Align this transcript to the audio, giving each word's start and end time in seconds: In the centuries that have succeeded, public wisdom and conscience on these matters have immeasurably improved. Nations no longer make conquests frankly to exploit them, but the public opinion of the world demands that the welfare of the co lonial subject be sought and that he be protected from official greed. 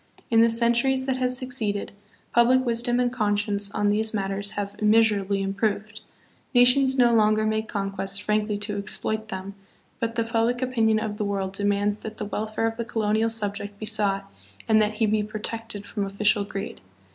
In 0.31 0.41
the 0.41 0.49
centuries 0.49 1.05
that 1.05 1.17
have 1.17 1.31
succeeded, 1.31 1.91
public 2.33 2.65
wisdom 2.65 2.99
and 2.99 3.11
conscience 3.13 3.69
on 3.69 3.89
these 3.89 4.15
matters 4.15 4.49
have 4.57 4.75
immeasurably 4.79 5.43
improved. 5.43 6.01
Nations 6.55 6.97
no 6.97 7.13
longer 7.13 7.45
make 7.45 7.67
conquests 7.67 8.17
frankly 8.17 8.57
to 8.57 8.79
exploit 8.79 9.27
them, 9.27 9.53
but 9.99 10.15
the 10.15 10.23
public 10.23 10.59
opinion 10.59 10.97
of 10.97 11.17
the 11.17 11.23
world 11.23 11.53
demands 11.53 11.99
that 11.99 12.17
the 12.17 12.25
welfare 12.25 12.65
of 12.65 12.77
the 12.77 12.83
co 12.83 13.01
lonial 13.01 13.29
subject 13.29 13.77
be 13.77 13.85
sought 13.85 14.27
and 14.67 14.81
that 14.81 14.93
he 14.93 15.05
be 15.05 15.21
protected 15.21 15.85
from 15.85 16.03
official 16.03 16.45
greed. 16.45 16.81